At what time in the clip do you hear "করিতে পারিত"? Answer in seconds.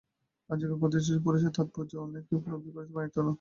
2.75-3.15